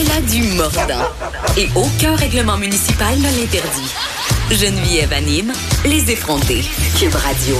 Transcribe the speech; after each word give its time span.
Elle 0.00 0.10
a 0.12 0.20
du 0.20 0.42
mordant 0.56 1.08
et 1.56 1.66
aucun 1.74 2.14
règlement 2.14 2.56
municipal 2.56 3.18
ne 3.18 3.24
l'interdit. 3.24 3.92
Geneviève 4.48 5.12
anime 5.12 5.52
les 5.84 6.12
effrontés. 6.12 6.60
Cube 6.96 7.16
Radio. 7.16 7.56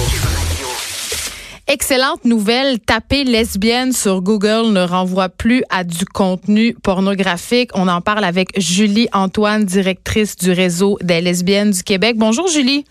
Excellente 1.67 2.23
nouvelle, 2.23 2.79
taper 2.79 3.25
lesbienne 3.25 3.91
sur 3.91 4.21
Google 4.21 4.71
ne 4.71 4.87
renvoie 4.87 5.27
plus 5.27 5.65
à 5.69 5.83
du 5.83 6.05
contenu 6.05 6.75
pornographique. 6.81 7.71
On 7.73 7.89
en 7.89 7.99
parle 7.99 8.23
avec 8.23 8.57
Julie 8.57 9.09
Antoine, 9.11 9.65
directrice 9.65 10.37
du 10.37 10.53
réseau 10.53 10.97
des 11.01 11.19
lesbiennes 11.19 11.71
du 11.71 11.83
Québec. 11.83 12.15
Bonjour 12.17 12.47
Julie. 12.47 12.85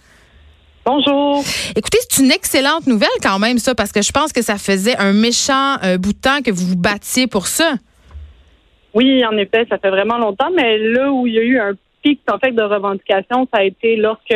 Bonjour. 0.84 1.42
Écoutez, 1.75 1.98
c'est 2.11 2.23
une 2.23 2.33
excellente 2.33 2.87
nouvelle 2.87 3.09
quand 3.23 3.39
même 3.39 3.59
ça 3.59 3.75
parce 3.75 3.92
que 3.92 4.03
je 4.03 4.12
pense 4.12 4.30
que 4.30 4.42
ça 4.42 4.59
faisait 4.59 4.98
un 4.98 5.15
méchant 5.15 5.78
euh, 5.84 5.97
bout 5.97 6.12
de 6.12 6.19
temps 6.19 6.42
que 6.44 6.50
vous 6.50 6.67
vous 6.67 6.77
battiez 6.77 7.27
pour 7.27 7.47
ça. 7.47 7.77
Oui, 8.98 9.24
en 9.24 9.36
effet, 9.36 9.64
ça 9.70 9.78
fait 9.78 9.91
vraiment 9.91 10.18
longtemps, 10.18 10.50
mais 10.52 10.77
là 10.77 11.12
où 11.12 11.24
il 11.28 11.34
y 11.34 11.38
a 11.38 11.42
eu 11.42 11.60
un 11.60 11.74
pic 12.02 12.20
en 12.28 12.38
fait 12.41 12.50
de 12.50 12.62
revendication, 12.62 13.46
ça 13.52 13.60
a 13.60 13.62
été 13.62 13.94
lorsque 13.94 14.34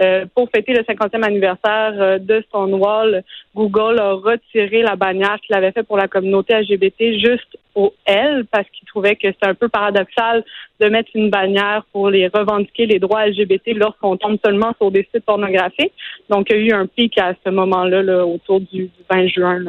euh, 0.00 0.24
pour 0.34 0.48
fêter 0.54 0.72
le 0.72 0.82
50e 0.82 1.22
anniversaire 1.22 1.92
euh, 1.98 2.18
de 2.18 2.42
Stonewall, 2.48 3.22
Google 3.54 3.98
a 3.98 4.12
retiré 4.14 4.82
la 4.82 4.96
bannière 4.96 5.38
qu'il 5.44 5.54
avait 5.54 5.72
fait 5.72 5.82
pour 5.82 5.98
la 5.98 6.08
communauté 6.08 6.54
LGBT 6.54 7.18
juste 7.20 7.58
au 7.74 7.92
L 8.06 8.46
parce 8.50 8.66
qu'il 8.70 8.86
trouvait 8.88 9.16
que 9.16 9.28
c'était 9.28 9.46
un 9.46 9.54
peu 9.54 9.68
paradoxal 9.68 10.44
de 10.80 10.88
mettre 10.88 11.10
une 11.14 11.28
bannière 11.28 11.84
pour 11.92 12.08
les 12.08 12.28
revendiquer 12.28 12.86
les 12.86 12.98
droits 12.98 13.26
LGBT 13.26 13.74
lorsqu'on 13.74 14.16
tombe 14.16 14.38
seulement 14.44 14.72
sur 14.78 14.90
des 14.90 15.06
sites 15.12 15.24
pornographiques. 15.24 15.92
Donc, 16.30 16.46
il 16.50 16.56
y 16.56 16.58
a 16.58 16.62
eu 16.62 16.72
un 16.72 16.86
pic 16.86 17.18
à 17.18 17.34
ce 17.44 17.50
moment-là 17.50 18.02
là, 18.02 18.26
autour 18.26 18.60
du 18.60 18.88
20 19.10 19.26
juin. 19.28 19.62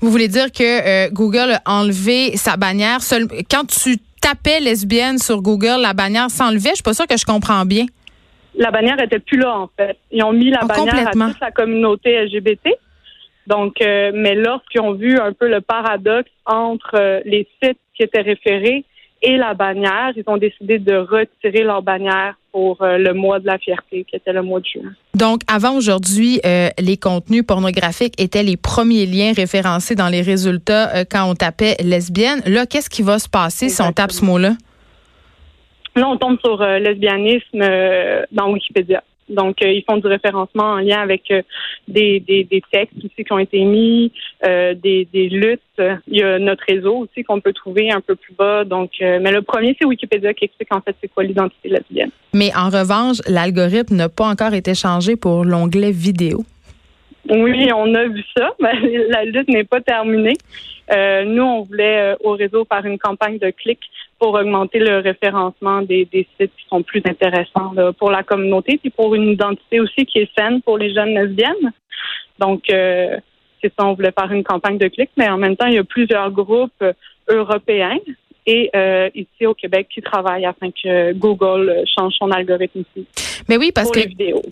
Vous 0.00 0.10
voulez 0.10 0.28
dire 0.28 0.52
que 0.52 1.06
euh, 1.06 1.10
Google 1.10 1.58
a 1.64 1.80
enlevé 1.80 2.36
sa 2.36 2.56
bannière 2.56 2.98
quand 3.50 3.66
tu 3.66 3.96
tapais 4.20 4.60
lesbienne 4.60 5.18
sur 5.18 5.42
Google, 5.42 5.80
la 5.80 5.92
bannière 5.92 6.30
s'enlevait? 6.30 6.70
Je 6.70 6.76
suis 6.76 6.82
pas 6.84 6.94
sûre 6.94 7.08
que 7.08 7.16
je 7.16 7.24
comprends 7.24 7.64
bien 7.64 7.86
la 8.54 8.70
bannière 8.70 9.00
était 9.00 9.18
plus 9.18 9.38
là, 9.38 9.58
en 9.58 9.68
fait. 9.76 9.96
Ils 10.10 10.22
ont 10.22 10.32
mis 10.32 10.50
la 10.50 10.60
Oh, 10.62 10.66
bannière 10.66 11.08
à 11.08 11.12
toute 11.12 11.40
la 11.40 11.50
communauté 11.50 12.24
LGBT. 12.24 12.70
Donc, 13.46 13.80
euh, 13.80 14.12
mais 14.14 14.34
lorsqu'ils 14.34 14.80
ont 14.80 14.92
vu 14.92 15.18
un 15.18 15.32
peu 15.32 15.48
le 15.48 15.60
paradoxe 15.60 16.30
entre 16.46 16.94
euh, 16.94 17.20
les 17.24 17.48
sites 17.62 17.78
qui 17.96 18.02
étaient 18.02 18.20
référés 18.20 18.84
et 19.24 19.36
la 19.36 19.54
bannière, 19.54 20.12
ils 20.16 20.24
ont 20.26 20.36
décidé 20.36 20.78
de 20.78 20.96
retirer 20.96 21.62
leur 21.62 21.82
bannière 21.82 22.34
pour 22.50 22.82
euh, 22.82 22.98
le 22.98 23.14
mois 23.14 23.38
de 23.38 23.46
la 23.46 23.56
fierté, 23.58 24.04
qui 24.08 24.16
était 24.16 24.32
le 24.32 24.42
mois 24.42 24.60
de 24.60 24.66
juin. 24.66 24.92
Donc, 25.14 25.42
avant 25.46 25.76
aujourd'hui, 25.76 26.40
les 26.78 26.96
contenus 26.96 27.44
pornographiques 27.46 28.20
étaient 28.20 28.42
les 28.42 28.56
premiers 28.56 29.06
liens 29.06 29.32
référencés 29.32 29.94
dans 29.94 30.08
les 30.08 30.22
résultats 30.22 31.04
quand 31.04 31.30
on 31.30 31.34
tapait 31.34 31.76
lesbienne. 31.82 32.42
Là, 32.46 32.66
qu'est-ce 32.66 32.90
qui 32.90 33.02
va 33.02 33.18
se 33.18 33.28
passer 33.28 33.68
si 33.68 33.80
on 33.80 33.92
tape 33.92 34.10
ce 34.10 34.24
mot-là? 34.24 34.54
Là, 35.94 36.08
on 36.08 36.16
tombe 36.16 36.38
sur 36.42 36.60
euh, 36.62 36.78
lesbianisme 36.78 37.60
euh, 37.60 38.24
dans 38.32 38.50
Wikipédia. 38.50 39.02
Donc, 39.28 39.62
euh, 39.62 39.70
ils 39.70 39.84
font 39.84 39.98
du 39.98 40.06
référencement 40.06 40.72
en 40.72 40.76
lien 40.78 41.00
avec 41.00 41.32
des, 41.88 42.20
des, 42.20 42.44
des 42.44 42.62
textes 42.72 42.96
aussi 42.98 43.24
qui 43.24 43.32
ont 43.32 43.38
été 43.38 43.64
mis, 43.64 44.12
des, 44.42 45.08
des 45.10 45.28
luttes. 45.28 45.60
Il 45.78 46.18
y 46.18 46.22
a 46.22 46.38
notre 46.38 46.64
réseau 46.68 46.96
aussi 46.98 47.22
qu'on 47.22 47.40
peut 47.40 47.52
trouver 47.52 47.90
un 47.90 48.00
peu 48.00 48.14
plus 48.14 48.34
bas. 48.34 48.64
Donc, 48.64 48.90
mais 49.00 49.30
le 49.30 49.40
premier, 49.40 49.74
c'est 49.78 49.86
Wikipédia 49.86 50.34
qui 50.34 50.46
explique 50.46 50.74
en 50.74 50.80
fait 50.80 50.96
c'est 51.00 51.08
quoi 51.08 51.22
l'identité 51.22 51.68
lesbienne. 51.68 52.10
Mais 52.34 52.50
en 52.54 52.68
revanche, 52.68 53.18
l'algorithme 53.26 53.96
n'a 53.96 54.08
pas 54.08 54.26
encore 54.26 54.52
été 54.52 54.74
changé 54.74 55.16
pour 55.16 55.44
l'onglet 55.44 55.92
vidéo. 55.92 56.44
Oui, 57.28 57.68
on 57.74 57.94
a 57.94 58.04
vu 58.06 58.22
ça, 58.36 58.52
mais 58.60 58.74
la 59.08 59.24
lutte 59.24 59.48
n'est 59.48 59.64
pas 59.64 59.80
terminée. 59.80 60.36
Euh, 60.92 61.24
nous, 61.24 61.42
on 61.42 61.62
voulait 61.62 62.12
euh, 62.12 62.16
au 62.24 62.32
réseau 62.32 62.66
faire 62.70 62.84
une 62.84 62.98
campagne 62.98 63.38
de 63.38 63.50
clics 63.50 63.88
pour 64.18 64.34
augmenter 64.34 64.78
le 64.78 64.98
référencement 64.98 65.82
des, 65.82 66.04
des 66.06 66.26
sites 66.38 66.52
qui 66.56 66.66
sont 66.68 66.82
plus 66.82 67.02
intéressants 67.04 67.72
là, 67.74 67.92
pour 67.92 68.10
la 68.10 68.22
communauté, 68.22 68.78
puis 68.78 68.90
pour 68.90 69.14
une 69.14 69.28
identité 69.28 69.80
aussi 69.80 70.04
qui 70.04 70.18
est 70.18 70.30
saine 70.36 70.60
pour 70.62 70.78
les 70.78 70.92
jeunes 70.92 71.14
lesbiennes. 71.14 71.72
Donc, 72.38 72.68
euh, 72.70 73.16
c'est 73.62 73.72
ça, 73.78 73.86
on 73.86 73.94
voulait 73.94 74.12
faire 74.12 74.30
une 74.32 74.44
campagne 74.44 74.78
de 74.78 74.88
clics, 74.88 75.10
mais 75.16 75.28
en 75.28 75.38
même 75.38 75.56
temps, 75.56 75.66
il 75.66 75.74
y 75.74 75.78
a 75.78 75.84
plusieurs 75.84 76.30
groupes 76.30 76.72
euh, 76.82 76.92
européens 77.28 77.98
et 78.46 78.70
euh, 78.74 79.08
ici 79.14 79.46
au 79.46 79.54
Québec 79.54 79.88
qui 79.92 80.00
travaillent 80.00 80.46
afin 80.46 80.70
que 80.70 81.12
Google 81.12 81.68
euh, 81.68 81.84
change 81.96 82.14
son 82.18 82.30
algorithme 82.30 82.80
ici 82.80 83.06
Mais 83.48 83.56
oui, 83.56 83.72
parce 83.72 83.90
que 83.90 84.00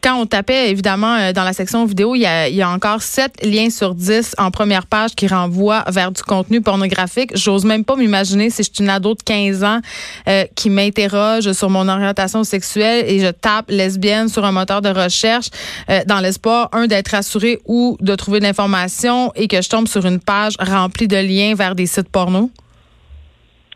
quand 0.01 0.21
on 0.21 0.27
tapait, 0.27 0.71
évidemment, 0.71 1.17
euh, 1.17 1.33
dans 1.33 1.45
la 1.45 1.53
section 1.53 1.85
vidéo, 1.85 2.15
il 2.15 2.21
y 2.21 2.27
a, 2.27 2.49
il 2.49 2.55
y 2.55 2.63
a 2.63 2.71
encore 2.71 3.03
sept 3.03 3.45
liens 3.45 3.71
sur 3.71 3.95
10 3.95 4.37
en 4.39 4.51
première 4.51 4.87
page 4.87 5.15
qui 5.15 5.27
renvoient 5.27 5.85
vers 5.89 6.13
du 6.13 6.23
contenu 6.23 6.61
pornographique. 6.61 7.37
J'ose 7.37 7.65
même 7.65 7.85
pas 7.85 7.97
m'imaginer 7.97 8.51
si 8.51 8.63
je 8.63 8.71
suis 8.73 8.85
une 8.85 8.91
ado 8.91 9.15
de 9.15 9.23
15 9.23 9.65
ans 9.65 9.81
euh, 10.29 10.45
qui 10.55 10.71
m'interroge 10.71 11.51
sur 11.53 11.71
mon 11.71 11.89
orientation 11.89 12.45
sexuelle 12.45 13.05
et 13.09 13.19
je 13.19 13.31
tape 13.31 13.71
lesbienne 13.71 14.29
sur 14.29 14.45
un 14.45 14.53
moteur 14.53 14.83
de 14.83 14.89
recherche 14.89 15.49
euh, 15.89 16.01
dans 16.07 16.21
l'espoir, 16.21 16.69
un, 16.73 16.87
d'être 16.87 17.09
rassurée 17.09 17.59
ou 17.67 17.97
de 18.01 18.15
trouver 18.15 18.39
de 18.39 18.45
l'information 18.45 19.33
et 19.35 19.49
que 19.49 19.61
je 19.61 19.69
tombe 19.69 19.89
sur 19.89 20.07
une 20.07 20.21
page 20.21 20.55
remplie 20.61 21.09
de 21.09 21.17
liens 21.17 21.55
vers 21.55 21.75
des 21.75 21.87
sites 21.87 22.09
porno. 22.09 22.51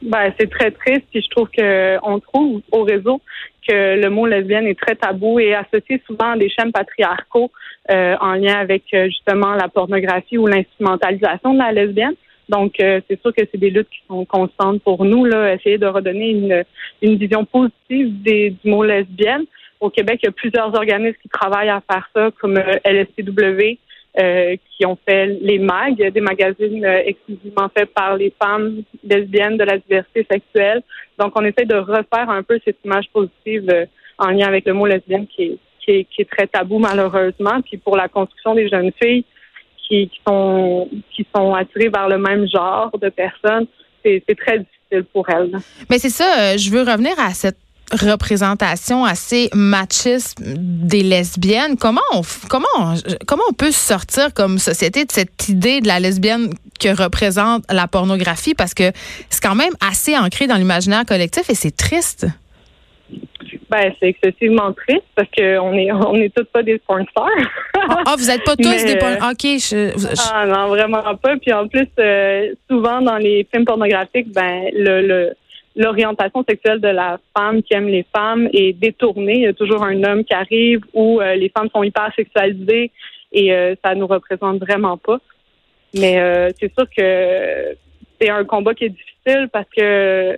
Ben, 0.05 0.33
c'est 0.39 0.51
très 0.51 0.71
triste. 0.71 1.05
Puis 1.11 1.23
je 1.23 1.31
trouve 1.31 1.49
que 1.49 1.97
on 2.03 2.21
trouve 2.21 2.61
au 2.71 2.83
réseau 2.83 3.21
que 3.67 4.01
le 4.01 4.11
mot 4.11 4.27
lesbienne 4.27 4.67
est 4.67 4.79
très 4.79 4.95
tabou 4.95 5.41
et 5.41 5.55
associé 5.55 6.03
souvent 6.07 6.33
à 6.33 6.37
des 6.37 6.51
schèmes 6.51 6.73
patriarcaux 6.73 7.51
euh, 7.91 8.15
en 8.21 8.35
lien 8.35 8.57
avec 8.57 8.83
euh, 8.93 9.07
justement 9.07 9.55
la 9.55 9.69
pornographie 9.69 10.37
ou 10.37 10.47
l'instrumentalisation 10.47 11.55
de 11.55 11.59
la 11.59 11.73
lesbienne. 11.73 12.15
Donc, 12.51 12.79
euh, 12.81 13.01
c'est 13.09 13.21
sûr 13.23 13.35
que 13.35 13.43
c'est 13.51 13.59
des 13.59 13.71
luttes 13.71 13.89
qui 13.89 14.03
sont 14.07 14.27
constantes 14.27 14.83
pour 14.83 15.05
nous, 15.05 15.25
là, 15.25 15.55
essayer 15.55 15.79
de 15.79 15.87
redonner 15.87 16.31
une, 16.31 16.65
une 17.01 17.17
vision 17.17 17.47
positive 17.47 18.23
des, 18.23 18.51
du 18.51 18.71
mot 18.71 18.85
lesbienne. 18.85 19.45
Au 19.81 19.89
Québec, 19.89 20.21
il 20.23 20.27
y 20.27 20.29
a 20.29 20.33
plusieurs 20.33 20.75
organismes 20.75 21.17
qui 21.23 21.29
travaillent 21.31 21.71
à 21.71 21.83
faire 21.91 22.09
ça, 22.15 22.31
comme 22.39 22.59
euh, 22.59 22.77
LSTW, 22.85 23.79
euh, 24.17 24.55
qui 24.71 24.87
ont 24.87 24.97
fait 25.09 25.27
les 25.27 25.59
MAG, 25.59 25.97
des 25.97 26.21
magazines 26.21 26.85
euh, 26.85 27.03
exclusivement 27.05 27.69
faits 27.77 27.93
par 27.93 28.17
les 28.17 28.33
femmes 28.41 28.83
lesbiennes 29.03 29.57
de 29.57 29.65
la 29.65 29.79
diversité 29.79 30.25
sexuelle. 30.31 30.83
Donc, 31.19 31.33
on 31.35 31.45
essaie 31.45 31.65
de 31.65 31.75
refaire 31.75 32.31
un 32.31 32.45
peu 32.45 32.61
cette 32.65 32.79
image 32.85 33.07
positive 33.13 33.69
euh, 33.73 33.87
en 34.19 34.29
lien 34.29 34.47
avec 34.47 34.67
le 34.67 34.75
mot 34.75 34.87
lesbienne 34.87 35.27
qui 35.27 35.59
est, 35.85 36.05
qui 36.05 36.23
est, 36.23 36.31
très 36.31 36.47
tabou 36.47 36.79
malheureusement. 36.79 37.61
Puis 37.63 37.77
pour 37.77 37.97
la 37.97 38.07
construction 38.07 38.55
des 38.55 38.69
jeunes 38.69 38.93
filles 39.03 39.25
qui, 39.89 40.09
sont 40.25 40.89
qui 41.11 41.27
sont 41.35 41.53
attirées 41.53 41.89
vers 41.89 42.09
le 42.09 42.19
même 42.19 42.47
genre 42.49 42.97
de 42.97 43.09
personnes, 43.09 43.67
c'est 44.05 44.23
très 44.37 44.61
difficile 44.61 45.05
pour 45.13 45.29
elles. 45.29 45.59
Mais 45.91 45.99
c'est 45.99 46.09
ça, 46.09 46.57
je 46.57 46.71
veux 46.71 46.83
revenir 46.83 47.19
à 47.19 47.31
cette 47.31 47.59
représentation 47.93 49.05
assez 49.05 49.51
machiste 49.55 50.39
des 50.43 51.03
lesbiennes. 51.03 51.77
Comment 51.77 52.01
on, 52.13 52.23
comment 52.49 52.67
on, 52.79 52.95
comment 53.27 53.43
on 53.51 53.53
peut 53.53 53.71
sortir 53.73 54.33
comme 54.35 54.59
société 54.59 55.05
de 55.05 55.13
cette 55.13 55.49
idée 55.49 55.81
de 55.81 55.89
la 55.89 56.01
lesbienne 56.01 56.51
que 56.81 56.89
représente 57.01 57.65
la 57.71 57.87
pornographie? 57.89 58.55
Parce 58.55 58.75
que 58.75 58.91
c'est 59.31 59.43
quand 59.43 59.55
même 59.55 59.73
assez 59.87 60.17
ancré 60.17 60.47
dans 60.47 60.57
l'imaginaire 60.57 61.05
collectif 61.07 61.49
et 61.51 61.55
c'est 61.55 61.77
triste. 61.77 62.27
Ben, 63.71 63.93
c'est 64.01 64.09
excessivement 64.09 64.73
triste 64.73 65.05
parce 65.15 65.29
qu'on 65.37 65.73
est 65.75 65.93
on 65.93 66.15
est 66.15 66.33
toutes 66.35 66.49
pas 66.51 66.63
des 66.63 66.79
porn 66.79 67.05
stars. 67.11 67.29
Ah, 68.07 68.15
vous 68.17 68.31
êtes 68.31 68.43
pas 68.45 68.57
tous 68.57 68.69
Mais, 68.69 68.85
des 68.85 68.97
porn- 68.97 69.19
euh, 69.23 69.31
OK, 69.31 69.43
je- 69.43 69.93
je- 69.99 70.31
Ah 70.33 70.47
non, 70.47 70.69
vraiment 70.69 71.03
pas. 71.17 71.37
Puis 71.41 71.53
en 71.53 71.69
plus, 71.69 71.87
euh, 71.99 72.53
souvent 72.71 73.01
dans 73.03 73.17
les 73.19 73.47
films 73.53 73.65
pornographiques, 73.65 74.33
ben 74.33 74.65
le, 74.73 75.07
le 75.07 75.33
l'orientation 75.77 76.45
sexuelle 76.49 76.81
de 76.81 76.89
la 76.89 77.19
femme 77.37 77.63
qui 77.63 77.75
aime 77.75 77.89
les 77.89 78.07
femmes 78.15 78.49
est 78.53 78.73
détournée. 78.73 79.37
Il 79.37 79.43
y 79.43 79.47
a 79.47 79.53
toujours 79.53 79.83
un 79.83 80.03
homme 80.05 80.25
qui 80.25 80.35
arrive 80.35 80.81
où 80.93 81.21
euh, 81.21 81.35
les 81.35 81.49
femmes 81.49 81.69
sont 81.75 81.83
hyper 81.83 82.13
sexualisées 82.15 82.91
et 83.33 83.53
euh, 83.53 83.75
ça 83.85 83.95
nous 83.95 84.07
représente 84.07 84.61
vraiment 84.61 84.97
pas. 84.97 85.19
Mais 85.95 86.19
euh, 86.19 86.51
c'est 86.59 86.73
sûr 86.75 86.87
que 86.97 87.77
c'est 88.21 88.31
un 88.31 88.45
combat 88.45 88.75
qui 88.75 88.85
est 88.85 88.91
difficile 88.91 89.49
parce 89.53 89.69
que 89.77 90.37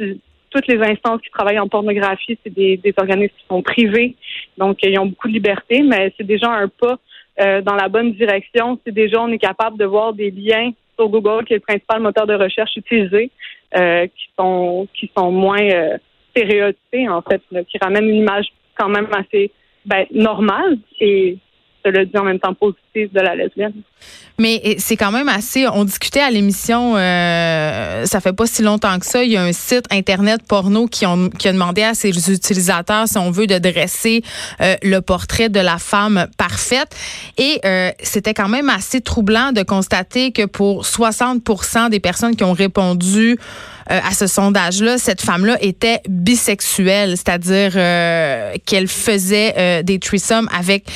euh, 0.00 0.14
toutes 0.50 0.66
les 0.66 0.80
instances 0.82 1.20
qui 1.20 1.30
travaillent 1.30 1.58
en 1.58 1.68
pornographie, 1.68 2.38
c'est 2.44 2.54
des, 2.54 2.76
des 2.76 2.94
organismes 2.96 3.34
qui 3.36 3.46
sont 3.48 3.62
privés, 3.62 4.14
donc 4.56 4.78
ils 4.82 4.98
ont 4.98 5.06
beaucoup 5.06 5.28
de 5.28 5.32
liberté, 5.32 5.82
mais 5.82 6.12
c'est 6.16 6.26
déjà 6.26 6.50
un 6.50 6.68
pas 6.68 6.98
euh, 7.40 7.60
dans 7.60 7.74
la 7.74 7.88
bonne 7.88 8.12
direction 8.12 8.78
si 8.86 8.92
déjà 8.92 9.20
on 9.20 9.32
est 9.32 9.38
capable 9.38 9.76
de 9.76 9.84
voir 9.84 10.12
des 10.12 10.30
liens 10.30 10.70
sur 10.96 11.08
Google, 11.08 11.44
qui 11.44 11.54
est 11.54 11.56
le 11.56 11.62
principal 11.62 12.00
moteur 12.00 12.26
de 12.26 12.34
recherche 12.34 12.76
utilisé, 12.76 13.30
euh, 13.76 14.06
qui 14.06 14.28
sont 14.38 14.88
qui 14.94 15.10
sont 15.16 15.30
moins 15.30 15.62
euh, 15.62 15.98
stéréotypés 16.30 17.08
en 17.08 17.22
fait, 17.22 17.42
qui 17.68 17.78
ramènent 17.80 18.08
une 18.08 18.16
image 18.16 18.46
quand 18.76 18.88
même 18.88 19.08
assez 19.12 19.50
ben, 19.84 20.06
normale 20.12 20.78
et 21.00 21.38
le 21.90 22.06
dit 22.06 22.18
en 22.18 22.24
même 22.24 22.38
temps 22.38 22.54
positif 22.54 23.12
de 23.12 23.20
la 23.20 23.34
lesbienne. 23.34 23.72
Mais 24.38 24.76
c'est 24.78 24.96
quand 24.96 25.12
même 25.12 25.28
assez. 25.28 25.66
On 25.68 25.84
discutait 25.84 26.20
à 26.20 26.30
l'émission, 26.30 26.96
euh, 26.96 28.04
ça 28.04 28.20
fait 28.20 28.32
pas 28.32 28.46
si 28.46 28.62
longtemps 28.62 28.98
que 28.98 29.06
ça. 29.06 29.22
Il 29.22 29.30
y 29.30 29.36
a 29.36 29.42
un 29.44 29.52
site 29.52 29.84
internet 29.92 30.40
porno 30.48 30.88
qui, 30.88 31.04
a 31.04 31.52
demandé 31.52 31.82
à 31.84 31.94
ses 31.94 32.10
utilisateurs, 32.32 33.06
si 33.06 33.16
on 33.16 33.30
veut, 33.30 33.46
de 33.46 33.58
dresser 33.58 34.22
euh, 34.60 34.74
le 34.82 35.00
portrait 35.00 35.50
de 35.50 35.60
la 35.60 35.78
femme 35.78 36.26
parfaite. 36.36 36.96
Et 37.38 37.60
euh, 37.64 37.90
c'était 38.02 38.34
quand 38.34 38.48
même 38.48 38.68
assez 38.68 39.00
troublant 39.00 39.52
de 39.52 39.62
constater 39.62 40.32
que 40.32 40.46
pour 40.46 40.82
60% 40.82 41.90
des 41.90 42.00
personnes 42.00 42.34
qui 42.34 42.42
ont 42.42 42.54
répondu 42.54 43.38
euh, 43.90 44.00
à 44.02 44.12
ce 44.14 44.26
sondage-là, 44.26 44.98
cette 44.98 45.20
femme-là 45.20 45.58
était 45.60 46.00
bisexuelle, 46.08 47.16
c'est-à-dire 47.16 47.72
qu'elle 48.64 48.88
faisait 48.88 49.82
des 49.84 49.98
threesomes 50.00 50.48
avec 50.56 50.86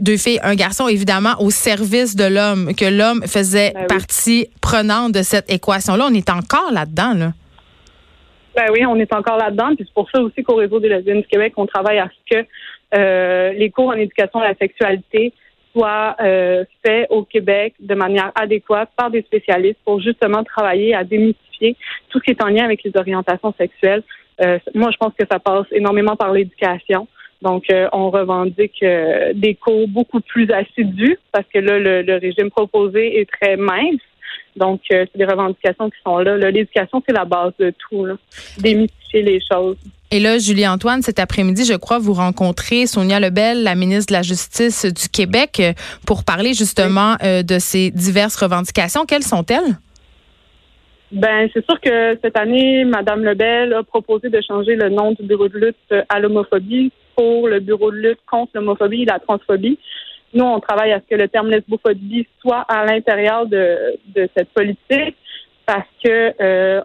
deux 0.00 0.16
filles, 0.18 0.31
un 0.42 0.54
garçon, 0.54 0.88
évidemment, 0.88 1.34
au 1.40 1.50
service 1.50 2.16
de 2.16 2.24
l'homme, 2.24 2.74
que 2.74 2.84
l'homme 2.84 3.22
faisait 3.26 3.72
ben 3.74 3.86
partie 3.86 4.48
prenante 4.60 5.12
de 5.12 5.22
cette 5.22 5.50
équation-là. 5.50 6.06
On 6.10 6.14
est 6.14 6.30
encore 6.30 6.72
là-dedans, 6.72 7.14
là. 7.14 7.32
Ben 8.54 8.66
oui, 8.72 8.84
on 8.84 8.96
est 8.96 9.12
encore 9.14 9.38
là-dedans. 9.38 9.74
Puis 9.76 9.86
c'est 9.86 9.94
pour 9.94 10.10
ça 10.10 10.20
aussi 10.20 10.42
qu'au 10.42 10.56
réseau 10.56 10.78
des 10.78 10.88
lesbiennes 10.88 11.22
du 11.22 11.26
Québec, 11.26 11.54
on 11.56 11.66
travaille 11.66 11.98
à 11.98 12.08
ce 12.08 12.36
que 12.36 13.56
les 13.58 13.70
cours 13.70 13.88
en 13.88 13.94
éducation 13.94 14.40
à 14.40 14.48
la 14.48 14.54
sexualité 14.54 15.32
soient 15.72 16.16
faits 16.84 17.06
au 17.08 17.24
Québec 17.24 17.74
de 17.80 17.94
manière 17.94 18.30
adéquate 18.34 18.90
par 18.94 19.10
des 19.10 19.22
spécialistes 19.22 19.78
pour 19.86 20.00
justement 20.00 20.44
travailler 20.44 20.94
à 20.94 21.02
démystifier 21.02 21.76
tout 22.10 22.18
ce 22.18 22.24
qui 22.24 22.30
est 22.32 22.44
en 22.44 22.48
lien 22.48 22.64
avec 22.64 22.82
les 22.82 22.92
orientations 22.94 23.54
sexuelles. 23.56 24.02
Euh, 24.40 24.58
moi, 24.74 24.90
je 24.90 24.96
pense 24.96 25.12
que 25.18 25.24
ça 25.30 25.38
passe 25.38 25.66
énormément 25.72 26.16
par 26.16 26.32
l'éducation. 26.32 27.06
Donc, 27.42 27.64
euh, 27.70 27.88
on 27.92 28.10
revendique 28.10 28.82
euh, 28.82 29.32
des 29.34 29.56
cours 29.56 29.88
beaucoup 29.88 30.20
plus 30.20 30.48
assidus 30.52 31.18
parce 31.32 31.46
que 31.52 31.58
là, 31.58 31.78
le, 31.78 32.18
régime 32.18 32.50
proposé 32.50 33.20
est 33.20 33.28
très 33.28 33.56
mince. 33.56 34.00
Donc, 34.54 34.80
c'est 34.88 35.16
des 35.16 35.24
revendications 35.24 35.90
qui 35.90 35.96
sont 36.04 36.18
là. 36.18 36.36
L'éducation, 36.36 37.02
c'est 37.06 37.14
la 37.14 37.24
base 37.24 37.52
de 37.58 37.72
tout, 37.78 38.06
démystifier 38.58 39.22
les 39.22 39.40
choses. 39.40 39.76
Et 40.10 40.20
là, 40.20 40.38
Julie-Antoine, 40.38 41.00
cet 41.00 41.18
après-midi, 41.18 41.64
je 41.64 41.72
crois, 41.72 41.98
vous 41.98 42.12
rencontrez 42.12 42.86
Sonia 42.86 43.18
Lebel, 43.18 43.62
la 43.62 43.74
ministre 43.74 44.12
de 44.12 44.18
la 44.18 44.22
Justice 44.22 44.84
du 44.84 45.08
Québec, 45.08 45.62
pour 46.06 46.22
parler 46.24 46.52
justement 46.52 47.16
de 47.22 47.58
ces 47.58 47.90
diverses 47.90 48.36
revendications. 48.36 49.06
Quelles 49.06 49.22
sont-elles? 49.22 49.78
Ben, 51.12 51.48
c'est 51.54 51.64
sûr 51.64 51.80
que 51.80 52.18
cette 52.22 52.36
année, 52.36 52.84
Mme 52.84 53.24
Lebel 53.24 53.72
a 53.72 53.82
proposé 53.82 54.28
de 54.28 54.40
changer 54.46 54.76
le 54.76 54.90
nom 54.90 55.12
du 55.12 55.22
bureau 55.22 55.48
de 55.48 55.58
lutte 55.58 56.04
à 56.10 56.20
l'homophobie 56.20 56.92
pour 57.16 57.48
le 57.48 57.60
bureau 57.60 57.90
de 57.90 57.96
lutte 57.96 58.20
contre 58.30 58.52
l'homophobie 58.54 59.02
et 59.02 59.06
la 59.06 59.18
transphobie. 59.18 59.78
Nous, 60.34 60.44
on 60.44 60.60
travaille 60.60 60.92
à 60.92 61.00
ce 61.00 61.14
que 61.14 61.20
le 61.20 61.28
terme 61.28 61.50
lesbophobie 61.50 62.26
soit 62.40 62.60
à 62.60 62.86
l'intérieur 62.86 63.46
de, 63.46 63.98
cette 64.36 64.48
politique 64.50 65.16
parce 65.66 65.86
que 66.02 66.32
euh, 66.40 66.80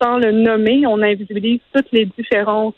sans 0.00 0.18
le 0.18 0.32
nommer, 0.32 0.86
on 0.86 1.00
invisibilise 1.02 1.60
toutes 1.72 1.90
les 1.92 2.06
différences 2.06 2.74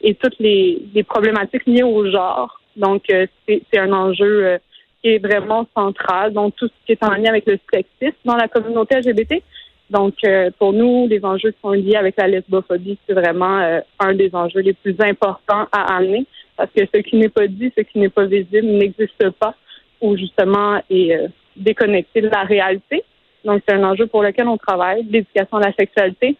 et 0.00 0.14
toutes 0.14 0.38
les, 0.38 1.04
problématiques 1.06 1.66
liées 1.66 1.82
au 1.82 2.10
genre. 2.10 2.60
Donc, 2.76 3.04
euh, 3.10 3.26
c'est 3.46 3.78
un 3.78 3.92
enjeu 3.92 4.46
euh, 4.46 4.58
qui 5.02 5.10
est 5.10 5.18
vraiment 5.18 5.66
central. 5.76 6.32
Donc, 6.32 6.54
tout 6.56 6.68
ce 6.68 6.86
qui 6.86 6.92
est 6.92 7.04
en 7.04 7.10
lien 7.10 7.30
avec 7.30 7.46
le 7.46 7.58
sexisme 7.72 8.16
dans 8.24 8.36
la 8.36 8.48
communauté 8.48 8.98
LGBT. 9.00 9.42
Donc, 9.90 10.14
euh, 10.24 10.50
pour 10.58 10.72
nous, 10.72 11.06
les 11.08 11.24
enjeux 11.24 11.50
qui 11.50 11.60
sont 11.62 11.72
liés 11.72 11.96
avec 11.96 12.16
la 12.18 12.28
lesbophobie, 12.28 12.98
c'est 13.06 13.14
vraiment 13.14 13.58
euh, 13.58 13.80
un 13.98 14.14
des 14.14 14.30
enjeux 14.34 14.60
les 14.60 14.74
plus 14.74 14.96
importants 15.00 15.66
à 15.72 15.96
amener 15.96 16.26
parce 16.56 16.70
que 16.76 16.82
ce 16.92 17.00
qui 17.00 17.16
n'est 17.16 17.30
pas 17.30 17.46
dit, 17.46 17.72
ce 17.76 17.82
qui 17.82 17.98
n'est 17.98 18.10
pas 18.10 18.26
visible 18.26 18.66
n'existe 18.66 19.30
pas 19.38 19.54
ou 20.00 20.16
justement 20.16 20.80
est 20.90 21.14
euh, 21.14 21.28
déconnecté 21.56 22.20
de 22.20 22.28
la 22.28 22.42
réalité. 22.42 23.02
Donc, 23.44 23.62
c'est 23.66 23.74
un 23.74 23.84
enjeu 23.84 24.06
pour 24.06 24.22
lequel 24.22 24.46
on 24.46 24.58
travaille. 24.58 25.04
L'éducation 25.08 25.56
à 25.56 25.68
la 25.68 25.72
sexualité 25.72 26.36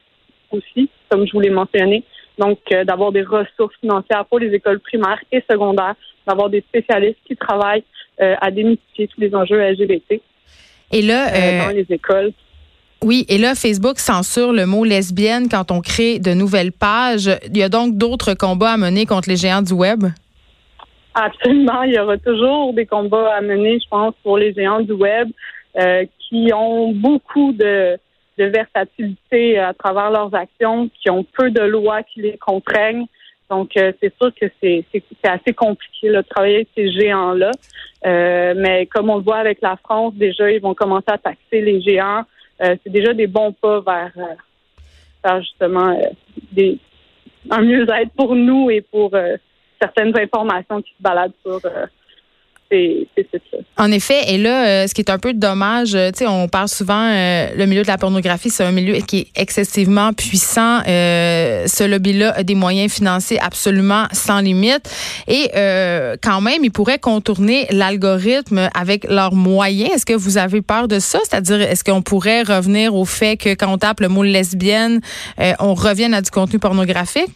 aussi, 0.51 0.91
comme 1.09 1.27
je 1.27 1.33
vous 1.33 1.41
l'ai 1.41 1.51
mentionné. 1.51 2.05
Donc, 2.37 2.59
d'avoir 2.85 3.13
des 3.13 3.23
ressources 3.23 3.75
financières 3.81 4.25
pour 4.27 4.39
les 4.39 4.55
écoles 4.55 4.79
primaires 4.79 5.21
et 5.33 5.43
secondaires, 5.51 5.95
d'avoir 6.27 6.49
des 6.49 6.61
spécialistes 6.61 7.19
qui 7.27 7.37
travaillent 7.37 7.83
à 8.19 8.51
démystifier 8.51 9.09
tous 9.09 9.21
les 9.21 9.35
enjeux 9.35 9.59
LGBT 9.61 10.21
et 10.93 11.03
là, 11.03 11.65
dans 11.67 11.75
les 11.75 11.87
écoles. 11.91 12.33
Oui, 13.03 13.25
et 13.29 13.39
là, 13.39 13.55
Facebook 13.55 13.99
censure 13.99 14.53
le 14.53 14.67
mot 14.67 14.85
lesbienne 14.85 15.49
quand 15.49 15.71
on 15.71 15.81
crée 15.81 16.19
de 16.19 16.33
nouvelles 16.33 16.73
pages. 16.73 17.31
Il 17.47 17.57
y 17.57 17.63
a 17.63 17.69
donc 17.69 17.97
d'autres 17.97 18.35
combats 18.35 18.73
à 18.73 18.77
mener 18.77 19.07
contre 19.07 19.29
les 19.29 19.37
géants 19.37 19.63
du 19.63 19.73
web? 19.73 20.05
Absolument. 21.15 21.83
Il 21.83 21.95
y 21.95 21.99
aura 21.99 22.19
toujours 22.19 22.73
des 22.73 22.87
combats 22.87 23.35
à 23.35 23.41
mener, 23.41 23.79
je 23.79 23.89
pense, 23.89 24.15
pour 24.23 24.37
les 24.37 24.53
géants 24.53 24.81
du 24.81 24.93
web 24.93 25.29
euh, 25.79 26.05
qui 26.19 26.53
ont 26.53 26.93
beaucoup 26.93 27.53
de, 27.53 27.99
versatilité 28.37 29.59
à 29.59 29.75
travers 29.75 30.11
leurs 30.11 30.33
actions, 30.35 30.89
qui 31.01 31.11
ont 31.11 31.25
peu 31.25 31.51
de 31.51 31.63
lois 31.63 32.03
qui 32.03 32.23
les 32.23 32.37
contraignent. 32.39 33.07
Donc, 33.51 33.77
euh, 33.77 33.93
c'est 34.01 34.15
sûr 34.21 34.31
que 34.41 34.47
c'est 34.61 34.85
assez 35.25 35.53
compliqué 35.55 36.11
de 36.11 36.21
travailler 36.23 36.57
avec 36.57 36.69
ces 36.77 36.91
géants-là. 36.93 37.51
Euh, 38.07 38.55
mais 38.57 38.87
comme 38.87 39.11
on 39.11 39.17
le 39.17 39.23
voit 39.23 39.39
avec 39.39 39.61
la 39.61 39.77
France, 39.77 40.15
déjà, 40.15 40.51
ils 40.51 40.61
vont 40.61 40.75
commencer 40.75 41.09
à 41.09 41.19
taxer 41.19 41.61
les 41.61 41.81
géants 41.81 42.25
c'est 42.61 42.91
déjà 42.91 43.15
des 43.15 43.27
bons 43.27 43.53
pas 43.53 43.81
vers, 43.81 44.13
euh, 44.17 45.41
justement 45.41 45.91
euh, 45.91 46.03
des, 46.53 46.79
un 47.51 47.63
mieux-être 47.63 48.13
pour 48.13 48.35
nous 48.35 48.71
et 48.71 48.81
pour 48.81 49.13
certaines 49.81 50.17
informations 50.19 50.83
qui 50.83 50.91
se 50.91 51.03
baladent 51.03 51.33
sur 51.45 51.61
en 53.79 53.91
effet, 53.93 54.33
et 54.33 54.39
là, 54.39 54.87
ce 54.87 54.93
qui 54.93 55.01
est 55.01 55.11
un 55.11 55.19
peu 55.19 55.33
dommage, 55.33 55.93
tu 55.93 55.99
sais, 56.15 56.27
on 56.27 56.49
parle 56.49 56.69
souvent, 56.69 57.09
le 57.11 57.65
milieu 57.65 57.83
de 57.83 57.87
la 57.87 57.97
pornographie, 57.97 58.51
c'est 58.51 58.65
un 58.65 58.73
milieu 58.73 58.97
qui 58.99 59.21
est 59.21 59.29
excessivement 59.41 60.13
puissant. 60.13 60.81
ce 60.85 61.87
lobby-là 61.87 62.33
a 62.37 62.43
des 62.43 62.55
moyens 62.55 62.93
financiers 62.93 63.41
absolument 63.41 64.07
sans 64.13 64.41
limite. 64.41 64.91
Et 65.29 65.51
quand 66.23 66.41
même, 66.41 66.65
ils 66.65 66.71
pourraient 66.71 66.99
contourner 66.99 67.67
l'algorithme 67.71 68.69
avec 68.75 69.05
leurs 69.05 69.35
moyens. 69.35 69.93
Est-ce 69.95 70.07
que 70.07 70.15
vous 70.15 70.39
avez 70.39 70.61
peur 70.63 70.89
de 70.89 70.99
ça? 70.99 71.21
C'est-à-dire, 71.25 71.61
est-ce 71.63 71.85
qu'on 71.85 72.03
pourrait 72.03 72.43
revenir 72.43 72.95
au 72.95 73.05
fait 73.05 73.37
que 73.37 73.51
quand 73.55 73.73
on 73.73 73.79
tape 73.79 74.01
le 74.01 74.09
mot 74.09 74.23
lesbienne, 74.23 75.01
on 75.59 75.75
revienne 75.75 76.15
à 76.15 76.23
du 76.23 76.31
contenu 76.31 76.59
pornographique? 76.59 77.31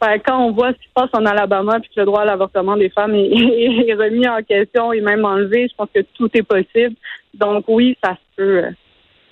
Ben, 0.00 0.18
quand 0.24 0.38
on 0.38 0.52
voit 0.52 0.72
ce 0.72 0.78
qui 0.78 0.88
se 0.88 0.92
passe 0.94 1.10
en 1.12 1.26
Alabama 1.26 1.80
puis 1.80 1.90
que 1.94 2.00
le 2.00 2.06
droit 2.06 2.20
à 2.20 2.24
l'avortement 2.24 2.76
des 2.76 2.88
femmes 2.88 3.14
est, 3.16 3.94
remis 3.94 4.28
en 4.28 4.42
question 4.42 4.92
et 4.92 5.00
même 5.00 5.24
enlevé, 5.24 5.68
je 5.68 5.74
pense 5.74 5.88
que 5.94 6.00
tout 6.14 6.30
est 6.34 6.42
possible. 6.42 6.94
Donc 7.34 7.64
oui, 7.68 7.96
ça 8.02 8.12
se 8.12 8.36
peut 8.36 8.58
euh, 8.58 8.70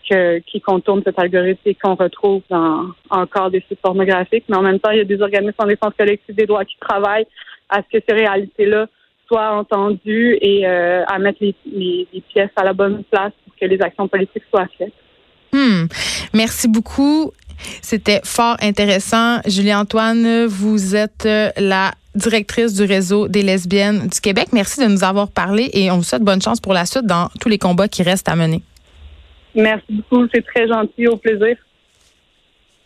que 0.08 0.38
qui 0.40 0.61
contourne 0.61 1.02
cet 1.04 1.18
algorithme 1.18 1.61
et 1.64 1.75
qu'on 1.75 1.94
retrouve 1.94 2.42
dans 2.50 2.87
encore 3.11 3.50
des 3.50 3.64
sites 3.68 3.80
pornographiques. 3.80 4.44
Mais 4.49 4.56
en 4.56 4.62
même 4.62 4.80
temps, 4.80 4.90
il 4.90 4.99
y 4.99 5.00
a 5.00 5.04
des 5.04 5.20
organismes 5.23 5.54
en 5.58 5.66
défense 5.66 5.94
collective 5.96 6.35
des 6.35 6.46
droits 6.46 6.64
qui 6.64 6.76
travaillent 6.80 7.26
à 7.68 7.82
ce 7.82 7.99
que 7.99 8.04
ces 8.08 8.14
réalités-là 8.14 8.87
soient 9.28 9.52
entendues 9.52 10.38
et 10.40 10.66
euh, 10.66 11.04
à 11.06 11.18
mettre 11.18 11.38
les, 11.40 11.54
les, 11.66 12.20
pièces 12.32 12.50
à 12.56 12.64
la 12.64 12.73
bonne 12.73 13.02
place 13.04 13.32
pour 13.44 13.54
que 13.61 13.66
les 13.66 13.80
actions 13.80 14.06
politiques 14.06 14.44
soient 14.50 14.68
faites. 14.78 14.92
Hmm. 15.52 15.87
Merci 16.32 16.68
beaucoup. 16.68 17.32
C'était 17.82 18.20
fort 18.25 18.56
intéressant. 18.60 19.40
Julie-Antoine, 19.46 20.46
vous 20.46 20.96
êtes 20.96 21.26
euh, 21.26 21.50
la 21.56 21.92
directrice 22.14 22.75
du 22.75 22.84
réseau 22.84 23.28
des 23.28 23.42
lesbiennes 23.42 24.08
du 24.08 24.20
Québec. 24.20 24.48
Merci 24.52 24.80
de 24.80 24.86
nous 24.86 25.04
avoir 25.04 25.30
parlé 25.30 25.70
et 25.72 25.90
on 25.90 25.98
vous 25.98 26.02
souhaite 26.02 26.22
bonne 26.22 26.42
chance 26.42 26.60
pour 26.60 26.72
la 26.72 26.86
suite 26.86 27.06
dans 27.06 27.28
tous 27.40 27.48
les 27.48 27.58
combats 27.58 27.88
qui 27.88 28.02
restent 28.02 28.28
à 28.28 28.36
mener. 28.36 28.62
Merci 29.54 29.86
beaucoup. 29.90 30.26
C'est 30.34 30.44
très 30.44 30.66
gentil. 30.68 31.06
Au 31.06 31.16
plaisir. 31.16 31.56